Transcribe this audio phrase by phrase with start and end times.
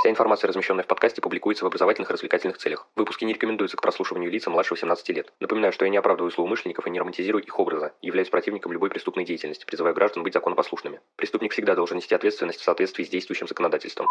[0.00, 2.86] Вся информация, размещенная в подкасте, публикуется в образовательных и развлекательных целях.
[2.96, 5.30] Выпуски не рекомендуются к прослушиванию лица младше 18 лет.
[5.40, 9.26] Напоминаю, что я не оправдываю злоумышленников и не романтизирую их образа, являюсь противником любой преступной
[9.26, 11.00] деятельности, призываю граждан быть законопослушными.
[11.16, 14.08] Преступник всегда должен нести ответственность в соответствии с действующим законодательством.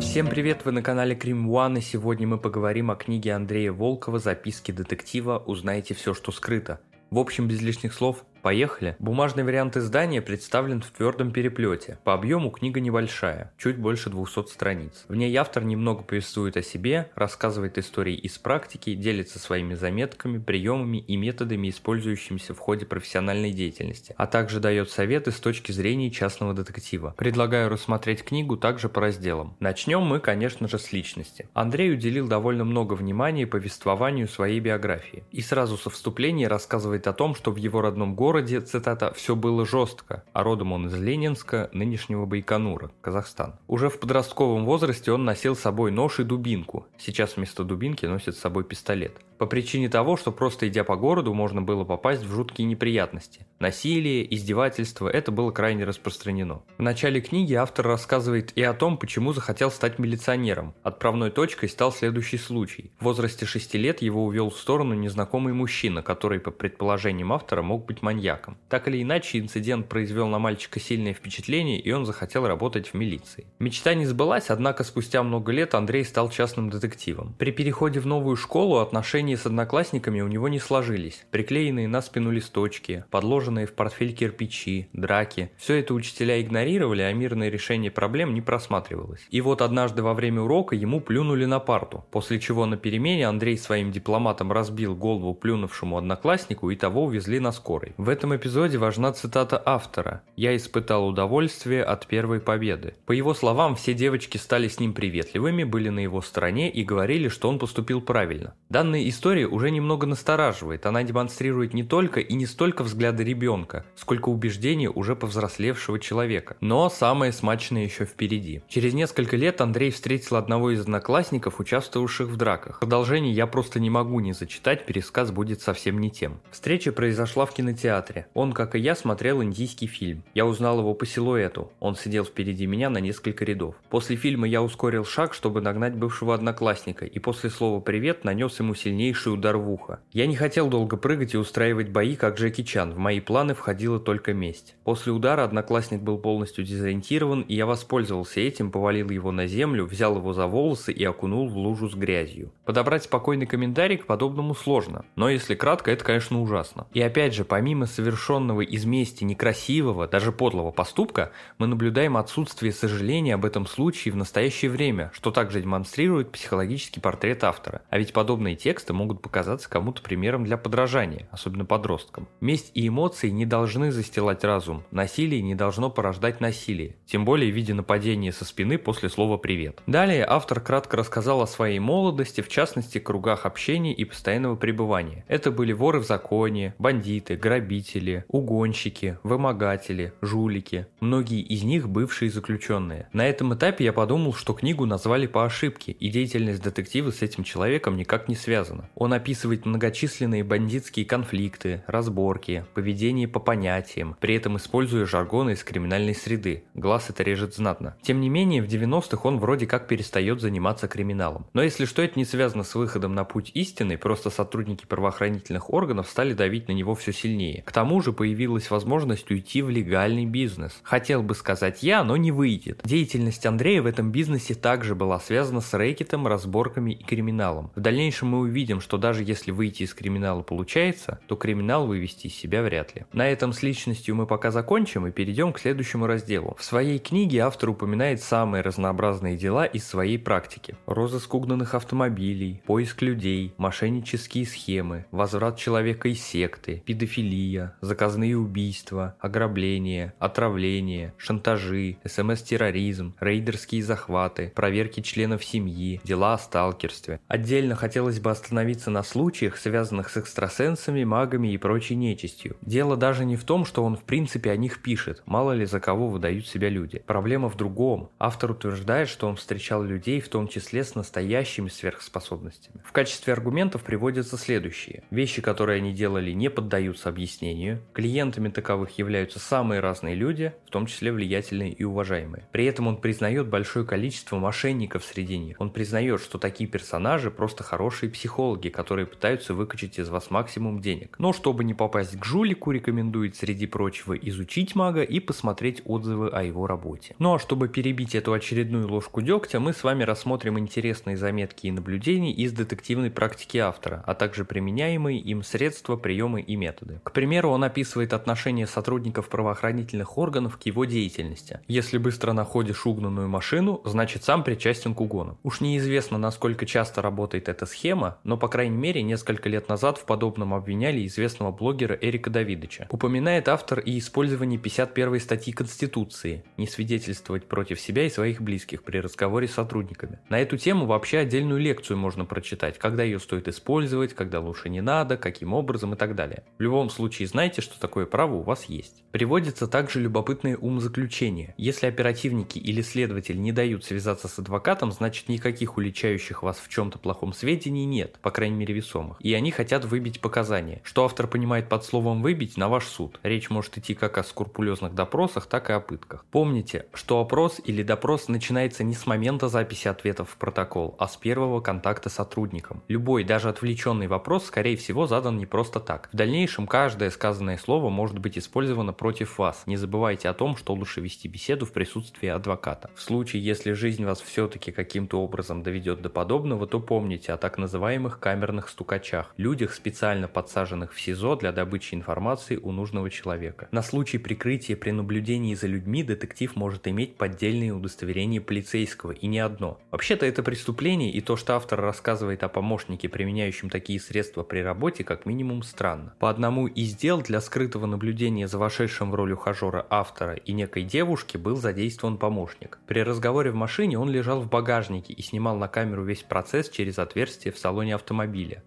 [0.00, 4.18] Всем привет, вы на канале Крим One, и сегодня мы поговорим о книге Андрея Волкова
[4.18, 5.42] «Записки детектива.
[5.46, 6.80] Узнаете все, что скрыто».
[7.10, 8.96] В общем, без лишних слов, Поехали.
[8.98, 11.98] Бумажный вариант издания представлен в твердом переплете.
[12.04, 15.04] По объему книга небольшая, чуть больше 200 страниц.
[15.08, 20.98] В ней автор немного повествует о себе, рассказывает истории из практики, делится своими заметками, приемами
[20.98, 26.54] и методами, использующимися в ходе профессиональной деятельности, а также дает советы с точки зрения частного
[26.54, 27.14] детектива.
[27.16, 29.56] Предлагаю рассмотреть книгу также по разделам.
[29.60, 31.48] Начнем мы, конечно же, с личности.
[31.54, 35.24] Андрей уделил довольно много внимания повествованию своей биографии.
[35.32, 39.34] И сразу со вступления рассказывает о том, что в его родном городе городе, цитата, «все
[39.34, 43.54] было жестко», а родом он из Ленинска, нынешнего Байконура, Казахстан.
[43.68, 48.36] Уже в подростковом возрасте он носил с собой нож и дубинку, сейчас вместо дубинки носит
[48.36, 49.16] с собой пистолет.
[49.38, 53.46] По причине того, что просто идя по городу можно было попасть в жуткие неприятности.
[53.60, 56.62] Насилие, издевательство– это было крайне распространено.
[56.76, 60.74] В начале книги автор рассказывает и о том, почему захотел стать милиционером.
[60.82, 62.90] Отправной точкой стал следующий случай.
[62.98, 67.86] В возрасте 6 лет его увел в сторону незнакомый мужчина, который, по предположениям автора, мог
[67.86, 68.56] быть маньяком.
[68.68, 73.46] Так или иначе, инцидент произвел на мальчика сильное впечатление, и он захотел работать в милиции.
[73.60, 77.34] Мечта не сбылась, однако спустя много лет Андрей стал частным детективом.
[77.38, 81.26] При переходе в новую школу отношения Отношения с одноклассниками у него не сложились.
[81.30, 85.50] Приклеенные на спину листочки, подложенные в портфель кирпичи, драки.
[85.58, 89.26] Все это учителя игнорировали, а мирное решение проблем не просматривалось.
[89.28, 93.58] И вот однажды во время урока ему плюнули на парту, после чего на перемене Андрей
[93.58, 97.92] своим дипломатом разбил голову плюнувшему однокласснику и того увезли на скорой.
[97.98, 102.94] В этом эпизоде важна цитата автора «Я испытал удовольствие от первой победы».
[103.04, 107.28] По его словам, все девочки стали с ним приветливыми, были на его стороне и говорили,
[107.28, 108.54] что он поступил правильно.
[108.70, 110.86] Данный история уже немного настораживает.
[110.86, 116.56] Она демонстрирует не только и не столько взгляды ребенка, сколько убеждения уже повзрослевшего человека.
[116.60, 118.62] Но самое смачное еще впереди.
[118.68, 122.78] Через несколько лет Андрей встретил одного из одноклассников, участвовавших в драках.
[122.78, 126.40] Продолжение я просто не могу не зачитать, пересказ будет совсем не тем.
[126.52, 128.28] Встреча произошла в кинотеатре.
[128.34, 130.22] Он, как и я, смотрел индийский фильм.
[130.32, 131.72] Я узнал его по силуэту.
[131.80, 133.74] Он сидел впереди меня на несколько рядов.
[133.90, 138.76] После фильма я ускорил шаг, чтобы нагнать бывшего одноклассника, и после слова «привет» нанес ему
[138.76, 140.00] сильнее сильнейший удар в ухо.
[140.12, 143.98] Я не хотел долго прыгать и устраивать бои, как Джеки Чан, в мои планы входила
[143.98, 144.74] только месть.
[144.84, 150.16] После удара одноклассник был полностью дезориентирован, и я воспользовался этим, повалил его на землю, взял
[150.16, 152.52] его за волосы и окунул в лужу с грязью.
[152.64, 156.86] Подобрать спокойный комментарий к подобному сложно, но если кратко, это, конечно, ужасно.
[156.92, 163.34] И опять же, помимо совершенного из мести некрасивого, даже подлого поступка, мы наблюдаем отсутствие сожаления
[163.34, 167.82] об этом случае в настоящее время, что также демонстрирует психологический портрет автора.
[167.90, 172.28] А ведь подобные тексты могут показаться кому-то примером для подражания, особенно подросткам.
[172.40, 177.54] Месть и эмоции не должны застилать разум, насилие не должно порождать насилие, тем более в
[177.54, 179.80] виде нападения со спины после слова «привет».
[179.86, 185.24] Далее автор кратко рассказал о своей молодости, в частности, кругах общения и постоянного пребывания.
[185.28, 190.86] Это были воры в законе, бандиты, грабители, угонщики, вымогатели, жулики.
[191.00, 193.08] Многие из них бывшие заключенные.
[193.12, 197.44] На этом этапе я подумал, что книгу назвали по ошибке, и деятельность детектива с этим
[197.44, 198.77] человеком никак не связана.
[198.94, 206.14] Он описывает многочисленные бандитские конфликты, разборки, поведение по понятиям, при этом используя жаргон из криминальной
[206.14, 206.64] среды.
[206.74, 207.96] Глаз это режет знатно.
[208.02, 211.46] Тем не менее, в 90-х он вроде как перестает заниматься криминалом.
[211.52, 216.08] Но если что, это не связано с выходом на путь истины, просто сотрудники правоохранительных органов
[216.08, 217.62] стали давить на него все сильнее.
[217.62, 220.78] К тому же появилась возможность уйти в легальный бизнес.
[220.82, 222.80] Хотел бы сказать я, но не выйдет.
[222.84, 227.70] Деятельность Андрея в этом бизнесе также была связана с рэкетом, разборками и криминалом.
[227.74, 232.26] В дальнейшем мы увидим, видим, что даже если выйти из криминала получается, то криминал вывести
[232.26, 233.06] из себя вряд ли.
[233.14, 236.54] На этом с личностью мы пока закончим и перейдем к следующему разделу.
[236.58, 240.76] В своей книге автор упоминает самые разнообразные дела из своей практики.
[240.84, 250.12] Розыск угнанных автомобилей, поиск людей, мошеннические схемы, возврат человека из секты, педофилия, заказные убийства, ограбления,
[250.18, 257.20] отравление, шантажи, СМС-терроризм, рейдерские захваты, проверки членов семьи, дела о сталкерстве.
[257.28, 262.56] Отдельно хотелось бы остановиться остановиться на случаях, связанных с экстрасенсами, магами и прочей нечистью.
[262.60, 265.78] Дело даже не в том, что он в принципе о них пишет, мало ли за
[265.78, 267.00] кого выдают себя люди.
[267.06, 268.10] Проблема в другом.
[268.18, 272.82] Автор утверждает, что он встречал людей, в том числе с настоящими сверхспособностями.
[272.84, 275.04] В качестве аргументов приводятся следующие.
[275.12, 277.80] Вещи, которые они делали, не поддаются объяснению.
[277.92, 282.48] Клиентами таковых являются самые разные люди, в том числе влиятельные и уважаемые.
[282.50, 285.60] При этом он признает большое количество мошенников среди них.
[285.60, 291.16] Он признает, что такие персонажи просто хорошие психологи, которые пытаются выкачать из вас максимум денег.
[291.18, 296.42] Но чтобы не попасть к жулику, рекомендует среди прочего изучить мага и посмотреть отзывы о
[296.42, 297.14] его работе.
[297.18, 301.70] Ну а чтобы перебить эту очередную ложку дегтя, мы с вами рассмотрим интересные заметки и
[301.70, 307.00] наблюдения из детективной практики автора, а также применяемые им средства, приемы и методы.
[307.04, 311.60] К примеру, он описывает отношение сотрудников правоохранительных органов к его деятельности.
[311.68, 315.38] Если быстро находишь угнанную машину, значит сам причастен к угону.
[315.42, 320.04] Уж неизвестно, насколько часто работает эта схема, но по крайней мере несколько лет назад в
[320.04, 322.86] подобном обвиняли известного блогера Эрика Давидыча.
[322.90, 328.98] Упоминает автор и использование 51 статьи Конституции– не свидетельствовать против себя и своих близких при
[328.98, 330.20] разговоре с сотрудниками.
[330.28, 334.80] На эту тему вообще отдельную лекцию можно прочитать, когда ее стоит использовать, когда лучше не
[334.80, 336.44] надо, каким образом и так далее.
[336.58, 339.02] В любом случае знайте, что такое право у вас есть.
[339.10, 341.54] Приводится также любопытное умозаключение.
[341.56, 346.98] Если оперативники или следователь не дают связаться с адвокатом, значит никаких уличающих вас в чем-то
[346.98, 349.16] плохом сведений нет, по крайней мере весомых.
[349.20, 350.82] И они хотят выбить показания.
[350.84, 353.18] Что автор понимает под словом «выбить» на ваш суд.
[353.22, 356.26] Речь может идти как о скрупулезных допросах, так и о пытках.
[356.30, 361.16] Помните, что опрос или допрос начинается не с момента записи ответов в протокол, а с
[361.16, 362.82] первого контакта с сотрудником.
[362.86, 366.10] Любой, даже отвлеченный вопрос, скорее всего, задан не просто так.
[366.12, 369.62] В дальнейшем каждое сказанное слово может быть использовано против вас.
[369.64, 372.90] Не забывайте о том, что лучше вести беседу в присутствии адвоката.
[372.94, 377.56] В случае, если жизнь вас все-таки каким-то образом доведет до подобного, то помните о так
[377.56, 383.68] называемых камерных стукачах, людях, специально подсаженных в СИЗО для добычи информации у нужного человека.
[383.72, 389.38] На случай прикрытия при наблюдении за людьми детектив может иметь поддельные удостоверения полицейского, и не
[389.38, 389.78] одно.
[389.90, 395.04] Вообще-то это преступление, и то, что автор рассказывает о помощнике, применяющем такие средства при работе,
[395.04, 396.14] как минимум странно.
[396.18, 400.82] По одному из дел для скрытого наблюдения за вошедшим в роль ухажера автора и некой
[400.82, 402.78] девушки был задействован помощник.
[402.86, 406.98] При разговоре в машине он лежал в багажнике и снимал на камеру весь процесс через
[406.98, 408.07] отверстие в салоне автомобиля.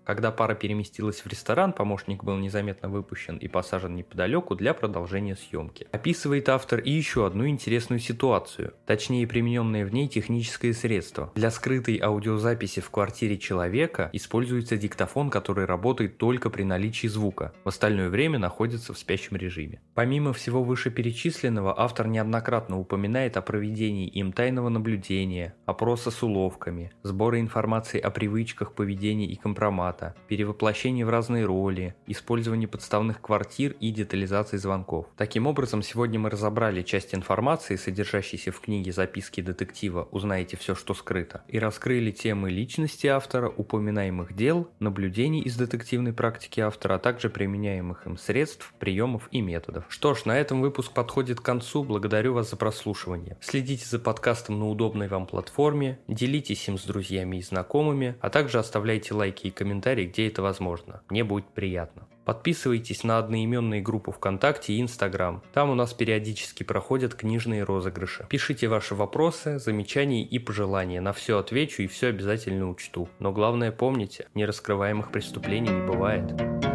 [0.04, 5.88] Когда пара переместилась в ресторан, помощник был незаметно выпущен и посажен неподалеку для продолжения съемки.
[5.92, 11.32] Описывает автор и еще одну интересную ситуацию, точнее примененное в ней техническое средство.
[11.36, 17.70] Для скрытой аудиозаписи в квартире человека используется диктофон, который работает только при наличии звука, в
[17.70, 19.82] остальное время находится в спящем режиме.
[19.94, 27.40] Помимо всего вышеперечисленного, автор неоднократно упоминает о проведении им тайного наблюдения, опроса с уловками, сбора
[27.40, 34.58] информации о привычках, поведении и компромата, перевоплощении в разные роли, использовании подставных квартир и детализации
[34.58, 35.08] звонков.
[35.16, 40.10] Таким образом, сегодня мы разобрали часть информации, содержащейся в книге «Записки детектива.
[40.12, 46.60] Узнаете все, что скрыто», и раскрыли темы личности автора, упоминаемых дел, наблюдений из детективной практики
[46.60, 49.86] автора, а также применяемых им средств, приемов и методов.
[49.88, 51.86] Что ж, на этом выпуск подходит к концу.
[51.86, 53.38] Благодарю вас за прослушивание.
[53.40, 58.60] Следите за подкастом на удобной вам платформе, делитесь им с друзьями и знакомыми, а также
[58.60, 61.02] оставляйте лайки и комментарии, где это возможно.
[61.10, 62.08] Мне будет приятно.
[62.26, 65.42] Подписывайтесь на одноименные группы ВКонтакте и Инстаграм.
[65.54, 68.28] Там у нас периодически проходят книжные розыгрыши.
[68.30, 71.02] Пишите ваши вопросы, замечания и пожелания.
[71.02, 73.10] На все отвечу и все обязательно учту.
[73.20, 76.71] Но главное помните, нераскрываемых преступлений не бывает.